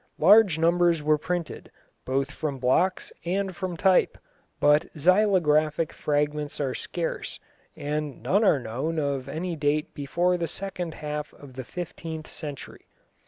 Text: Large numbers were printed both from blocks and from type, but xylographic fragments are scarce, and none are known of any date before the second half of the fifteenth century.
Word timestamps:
Large 0.17 0.57
numbers 0.57 1.03
were 1.03 1.19
printed 1.19 1.69
both 2.05 2.31
from 2.31 2.57
blocks 2.57 3.13
and 3.23 3.55
from 3.55 3.77
type, 3.77 4.17
but 4.59 4.87
xylographic 4.97 5.91
fragments 5.93 6.59
are 6.59 6.73
scarce, 6.73 7.39
and 7.75 8.23
none 8.23 8.43
are 8.43 8.57
known 8.57 8.97
of 8.97 9.29
any 9.29 9.55
date 9.55 9.93
before 9.93 10.37
the 10.37 10.47
second 10.47 10.95
half 10.95 11.33
of 11.35 11.53
the 11.53 11.63
fifteenth 11.63 12.27
century. 12.31 12.87